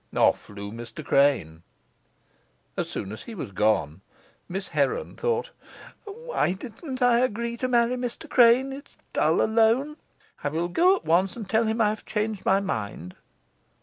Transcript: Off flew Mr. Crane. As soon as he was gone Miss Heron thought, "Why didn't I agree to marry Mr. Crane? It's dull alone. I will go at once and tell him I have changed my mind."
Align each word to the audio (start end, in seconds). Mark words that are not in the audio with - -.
Off 0.15 0.41
flew 0.41 0.71
Mr. 0.71 1.05
Crane. 1.05 1.61
As 2.75 2.89
soon 2.89 3.11
as 3.11 3.21
he 3.21 3.35
was 3.35 3.51
gone 3.51 4.01
Miss 4.49 4.69
Heron 4.69 5.15
thought, 5.15 5.51
"Why 6.05 6.53
didn't 6.53 7.03
I 7.03 7.19
agree 7.19 7.55
to 7.57 7.67
marry 7.67 7.95
Mr. 7.97 8.27
Crane? 8.27 8.73
It's 8.73 8.97
dull 9.13 9.41
alone. 9.43 9.97
I 10.43 10.47
will 10.47 10.69
go 10.69 10.95
at 10.95 11.05
once 11.05 11.35
and 11.37 11.47
tell 11.47 11.65
him 11.65 11.79
I 11.79 11.89
have 11.89 12.03
changed 12.07 12.43
my 12.45 12.59
mind." 12.59 13.15